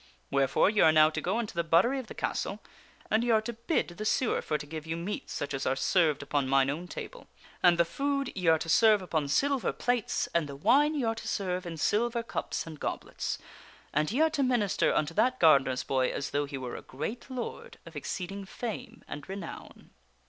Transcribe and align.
Wherefore 0.31 0.67
ye 0.67 0.79
are 0.81 0.91
now 0.91 1.11
to 1.11 1.21
go 1.21 1.37
unto 1.37 1.53
the 1.53 1.63
buttery 1.63 1.99
of 1.99 2.07
the 2.07 2.15
castle, 2.15 2.59
and 3.11 3.23
ye 3.23 3.29
are 3.29 3.41
to 3.43 3.53
bid 3.53 3.87
the 3.89 4.03
sewer 4.03 4.41
for 4.41 4.57
to 4.57 4.65
give 4.65 4.87
you 4.87 4.97
meats 4.97 5.31
such 5.31 5.53
as 5.53 5.67
are 5.67 5.75
served 5.75 6.23
upon 6.23 6.47
mine 6.49 6.71
own 6.71 6.87
table. 6.87 7.27
And 7.61 7.77
the 7.77 7.85
food 7.85 8.31
ye 8.33 8.47
are 8.47 8.57
to 8.57 8.67
serve 8.67 9.03
upon 9.03 9.27
silver 9.27 9.71
plates, 9.71 10.25
and 10.33 10.49
the 10.49 10.55
wine 10.55 10.95
ye 10.95 11.03
are 11.03 11.13
to 11.13 11.27
serve 11.27 11.67
in 11.67 11.77
silver 11.77 12.23
cups 12.23 12.65
and 12.65 12.79
goblets. 12.79 13.37
And 13.93 14.11
ye 14.11 14.21
are 14.21 14.31
to 14.31 14.41
minister 14.41 14.91
unto 14.91 15.13
that 15.13 15.39
gardener's 15.39 15.83
boy 15.83 16.11
as 16.11 16.31
though 16.31 16.45
he 16.45 16.57
were 16.57 16.75
a 16.75 16.81
great 16.81 17.29
lord 17.29 17.77
of 17.85 17.95
exceeding 17.95 18.45
fame 18.45 19.03
and 19.07 19.29
renown." 19.29 19.91